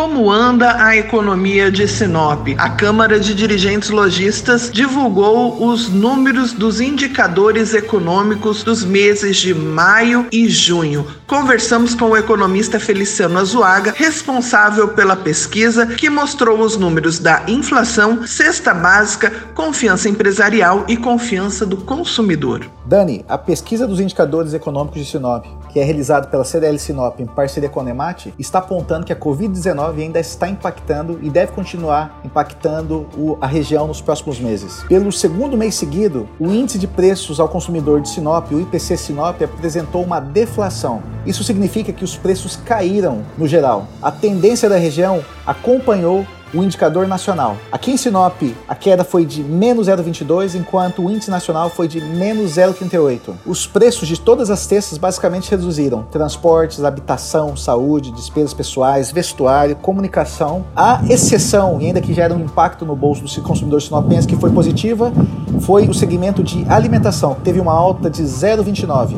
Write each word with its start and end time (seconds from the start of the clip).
Como 0.00 0.32
anda 0.32 0.82
a 0.82 0.96
economia 0.96 1.70
de 1.70 1.86
Sinop? 1.86 2.48
A 2.56 2.70
Câmara 2.70 3.20
de 3.20 3.34
Dirigentes 3.34 3.90
Logistas 3.90 4.70
divulgou 4.72 5.62
os 5.62 5.90
números 5.90 6.54
dos 6.54 6.80
indicadores 6.80 7.74
econômicos 7.74 8.64
dos 8.64 8.82
meses 8.82 9.36
de 9.36 9.52
maio 9.52 10.26
e 10.32 10.48
junho. 10.48 11.06
Conversamos 11.26 11.94
com 11.94 12.06
o 12.06 12.16
economista 12.16 12.80
Feliciano 12.80 13.38
Azuaga, 13.38 13.92
responsável 13.94 14.88
pela 14.88 15.14
pesquisa, 15.14 15.86
que 15.86 16.08
mostrou 16.08 16.60
os 16.60 16.78
números 16.78 17.18
da 17.18 17.42
inflação, 17.46 18.26
cesta 18.26 18.72
básica, 18.72 19.30
confiança 19.54 20.08
empresarial 20.08 20.86
e 20.88 20.96
confiança 20.96 21.66
do 21.66 21.76
consumidor. 21.76 22.66
Dani, 22.86 23.24
a 23.28 23.38
pesquisa 23.38 23.86
dos 23.86 24.00
indicadores 24.00 24.54
econômicos 24.54 24.98
de 24.98 25.08
Sinop, 25.08 25.44
que 25.68 25.78
é 25.78 25.84
realizada 25.84 26.26
pela 26.26 26.44
CDL 26.44 26.78
Sinop 26.78 27.20
em 27.20 27.26
parceria 27.26 27.68
com 27.68 27.78
a 27.78 27.84
Nemate, 27.84 28.34
está 28.36 28.58
apontando 28.58 29.06
que 29.06 29.12
a 29.12 29.16
Covid-19 29.16 29.89
ainda 29.98 30.20
está 30.20 30.48
impactando 30.48 31.18
e 31.22 31.30
deve 31.30 31.52
continuar 31.52 32.20
impactando 32.24 33.06
o, 33.16 33.36
a 33.40 33.46
região 33.46 33.86
nos 33.86 34.00
próximos 34.00 34.38
meses. 34.38 34.84
Pelo 34.84 35.10
segundo 35.10 35.56
mês 35.56 35.74
seguido, 35.74 36.28
o 36.38 36.48
índice 36.48 36.78
de 36.78 36.86
preços 36.86 37.40
ao 37.40 37.48
consumidor 37.48 38.00
de 38.00 38.08
Sinop, 38.08 38.52
o 38.52 38.60
IPC 38.60 38.96
Sinop, 38.96 39.42
apresentou 39.42 40.02
uma 40.02 40.20
deflação. 40.20 41.02
Isso 41.26 41.42
significa 41.42 41.92
que 41.92 42.04
os 42.04 42.16
preços 42.16 42.56
caíram 42.56 43.22
no 43.36 43.46
geral. 43.46 43.86
A 44.02 44.10
tendência 44.10 44.68
da 44.68 44.76
região 44.76 45.24
acompanhou 45.46 46.26
o 46.52 46.62
indicador 46.62 47.06
nacional. 47.06 47.56
Aqui 47.70 47.92
em 47.92 47.96
Sinop, 47.96 48.42
a 48.68 48.74
queda 48.74 49.04
foi 49.04 49.24
de 49.24 49.42
menos 49.42 49.88
0,22, 49.88 50.54
enquanto 50.54 51.02
o 51.04 51.10
índice 51.10 51.30
nacional 51.30 51.70
foi 51.70 51.88
de 51.88 52.00
menos 52.00 52.52
0,38. 52.52 53.34
Os 53.46 53.66
preços 53.66 54.08
de 54.08 54.18
todas 54.18 54.50
as 54.50 54.60
cestas 54.60 54.98
basicamente 54.98 55.50
reduziram: 55.50 56.02
transportes, 56.04 56.84
habitação, 56.84 57.56
saúde, 57.56 58.10
despesas 58.10 58.54
pessoais, 58.54 59.12
vestuário, 59.12 59.76
comunicação. 59.76 60.64
A 60.74 61.00
exceção, 61.08 61.80
e 61.80 61.86
ainda 61.86 62.00
que 62.00 62.12
gera 62.12 62.34
um 62.34 62.40
impacto 62.40 62.84
no 62.84 62.96
bolso 62.96 63.22
do 63.22 63.42
consumidor 63.42 63.80
sinopense 63.80 64.26
que 64.26 64.36
foi 64.36 64.50
positiva, 64.50 65.12
foi 65.60 65.86
o 65.88 65.94
segmento 65.94 66.42
de 66.42 66.64
alimentação, 66.68 67.34
que 67.34 67.42
teve 67.42 67.60
uma 67.60 67.72
alta 67.72 68.10
de 68.10 68.22
0,29. 68.22 69.16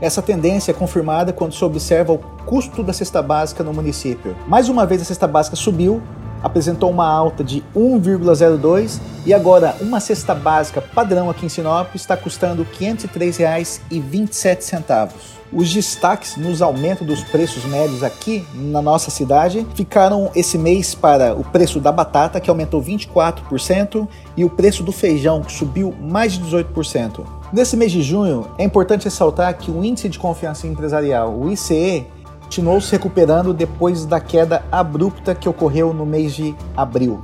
Essa 0.00 0.20
tendência 0.20 0.72
é 0.72 0.74
confirmada 0.74 1.32
quando 1.32 1.54
se 1.54 1.64
observa 1.64 2.12
o 2.12 2.18
custo 2.44 2.82
da 2.82 2.92
cesta 2.92 3.22
básica 3.22 3.64
no 3.64 3.72
município. 3.72 4.36
Mais 4.46 4.68
uma 4.68 4.84
vez 4.84 5.00
a 5.00 5.04
cesta 5.06 5.26
básica 5.26 5.56
subiu, 5.56 6.02
apresentou 6.42 6.90
uma 6.90 7.08
alta 7.08 7.44
de 7.44 7.62
1,02 7.74 9.00
e 9.24 9.32
agora 9.34 9.76
uma 9.80 10.00
cesta 10.00 10.34
básica 10.34 10.80
padrão 10.80 11.30
aqui 11.30 11.46
em 11.46 11.48
Sinop 11.48 11.94
está 11.94 12.16
custando 12.16 12.62
R$ 12.62 12.68
503,27. 12.78 15.10
Os 15.52 15.72
destaques 15.72 16.36
nos 16.36 16.60
aumentos 16.60 17.06
dos 17.06 17.22
preços 17.22 17.64
médios 17.64 18.02
aqui 18.02 18.44
na 18.52 18.82
nossa 18.82 19.10
cidade 19.10 19.66
ficaram 19.74 20.30
esse 20.34 20.58
mês 20.58 20.94
para 20.94 21.34
o 21.34 21.44
preço 21.44 21.78
da 21.78 21.92
batata, 21.92 22.40
que 22.40 22.50
aumentou 22.50 22.82
24%, 22.82 24.08
e 24.36 24.44
o 24.44 24.50
preço 24.50 24.82
do 24.82 24.90
feijão, 24.90 25.42
que 25.42 25.52
subiu 25.52 25.94
mais 26.00 26.32
de 26.32 26.40
18%. 26.40 27.24
Nesse 27.52 27.76
mês 27.76 27.92
de 27.92 28.02
junho, 28.02 28.48
é 28.58 28.64
importante 28.64 29.04
ressaltar 29.04 29.56
que 29.56 29.70
o 29.70 29.84
Índice 29.84 30.08
de 30.08 30.18
Confiança 30.18 30.66
Empresarial, 30.66 31.32
o 31.32 31.50
ICE, 31.50 32.04
continuou 32.46 32.80
se 32.80 32.92
recuperando 32.92 33.52
depois 33.52 34.06
da 34.06 34.20
queda 34.20 34.64
abrupta 34.70 35.34
que 35.34 35.48
ocorreu 35.48 35.92
no 35.92 36.06
mês 36.06 36.32
de 36.32 36.54
abril. 36.76 37.20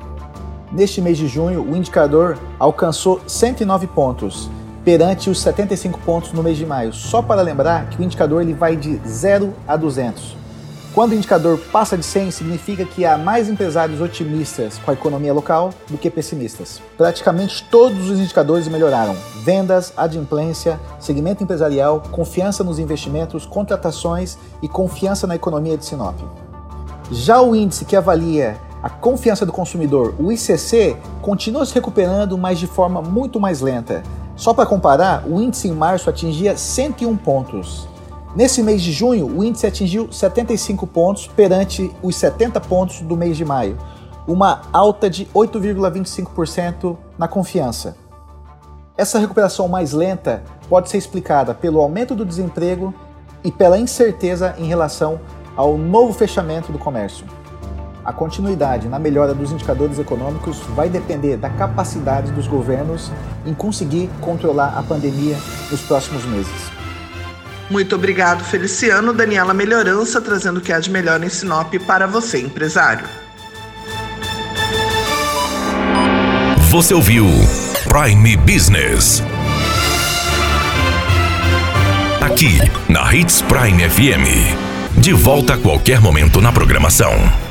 Neste 0.72 1.00
mês 1.00 1.16
de 1.16 1.28
junho, 1.28 1.62
o 1.62 1.76
indicador 1.76 2.36
alcançou 2.58 3.20
109 3.24 3.86
pontos, 3.86 4.50
perante 4.84 5.30
os 5.30 5.40
75 5.40 6.00
pontos 6.00 6.32
no 6.32 6.42
mês 6.42 6.58
de 6.58 6.66
maio. 6.66 6.92
Só 6.92 7.22
para 7.22 7.40
lembrar 7.40 7.88
que 7.88 8.00
o 8.00 8.04
indicador 8.04 8.42
ele 8.42 8.52
vai 8.52 8.76
de 8.76 9.00
0 9.06 9.54
a 9.66 9.76
200. 9.76 10.41
Quando 10.94 11.12
o 11.12 11.14
indicador 11.14 11.58
passa 11.72 11.96
de 11.96 12.04
100, 12.04 12.30
significa 12.32 12.84
que 12.84 13.06
há 13.06 13.16
mais 13.16 13.48
empresários 13.48 13.98
otimistas 13.98 14.76
com 14.76 14.90
a 14.90 14.94
economia 14.94 15.32
local 15.32 15.70
do 15.88 15.96
que 15.96 16.10
pessimistas. 16.10 16.82
Praticamente 16.98 17.66
todos 17.70 18.10
os 18.10 18.18
indicadores 18.18 18.68
melhoraram: 18.68 19.16
vendas, 19.42 19.90
adimplência, 19.96 20.78
segmento 21.00 21.42
empresarial, 21.42 22.02
confiança 22.12 22.62
nos 22.62 22.78
investimentos, 22.78 23.46
contratações 23.46 24.36
e 24.60 24.68
confiança 24.68 25.26
na 25.26 25.34
economia 25.34 25.78
de 25.78 25.86
Sinop. 25.86 26.20
Já 27.10 27.40
o 27.40 27.56
índice 27.56 27.86
que 27.86 27.96
avalia 27.96 28.58
a 28.82 28.90
confiança 28.90 29.46
do 29.46 29.52
consumidor, 29.52 30.14
o 30.18 30.30
ICC, 30.30 30.96
continua 31.22 31.64
se 31.64 31.72
recuperando, 31.72 32.36
mas 32.36 32.58
de 32.58 32.66
forma 32.66 33.00
muito 33.00 33.40
mais 33.40 33.62
lenta. 33.62 34.02
Só 34.36 34.52
para 34.52 34.66
comparar, 34.66 35.24
o 35.26 35.40
índice 35.40 35.68
em 35.68 35.72
março 35.72 36.10
atingia 36.10 36.54
101 36.54 37.16
pontos. 37.16 37.91
Nesse 38.34 38.62
mês 38.62 38.80
de 38.80 38.92
junho, 38.92 39.26
o 39.26 39.44
índice 39.44 39.66
atingiu 39.66 40.10
75 40.10 40.86
pontos 40.86 41.26
perante 41.26 41.94
os 42.02 42.16
70 42.16 42.60
pontos 42.62 43.02
do 43.02 43.14
mês 43.14 43.36
de 43.36 43.44
maio, 43.44 43.76
uma 44.26 44.62
alta 44.72 45.10
de 45.10 45.26
8,25% 45.26 46.96
na 47.18 47.28
confiança. 47.28 47.94
Essa 48.96 49.18
recuperação 49.18 49.68
mais 49.68 49.92
lenta 49.92 50.42
pode 50.66 50.88
ser 50.88 50.96
explicada 50.96 51.52
pelo 51.52 51.78
aumento 51.80 52.14
do 52.14 52.24
desemprego 52.24 52.94
e 53.44 53.52
pela 53.52 53.76
incerteza 53.78 54.54
em 54.56 54.64
relação 54.64 55.20
ao 55.54 55.76
novo 55.76 56.14
fechamento 56.14 56.72
do 56.72 56.78
comércio. 56.78 57.26
A 58.02 58.14
continuidade 58.14 58.88
na 58.88 58.98
melhora 58.98 59.34
dos 59.34 59.52
indicadores 59.52 59.98
econômicos 59.98 60.58
vai 60.74 60.88
depender 60.88 61.36
da 61.36 61.50
capacidade 61.50 62.32
dos 62.32 62.46
governos 62.46 63.10
em 63.44 63.52
conseguir 63.52 64.08
controlar 64.22 64.78
a 64.78 64.82
pandemia 64.82 65.36
nos 65.70 65.82
próximos 65.82 66.24
meses. 66.24 66.81
Muito 67.72 67.96
obrigado, 67.96 68.44
Feliciano. 68.44 69.14
Daniela 69.14 69.54
Melhorança 69.54 70.20
trazendo 70.20 70.58
o 70.58 70.60
que 70.60 70.74
há 70.74 70.78
de 70.78 70.90
melhor 70.90 71.24
em 71.24 71.30
Sinop 71.30 71.72
para 71.86 72.06
você, 72.06 72.38
empresário. 72.38 73.06
Você 76.68 76.92
ouviu 76.92 77.26
Prime 77.88 78.36
Business. 78.36 79.22
Aqui, 82.20 82.58
na 82.90 83.14
Hits 83.14 83.40
Prime 83.40 83.88
FM. 83.88 85.00
De 85.00 85.14
volta 85.14 85.54
a 85.54 85.58
qualquer 85.58 85.98
momento 85.98 86.42
na 86.42 86.52
programação. 86.52 87.42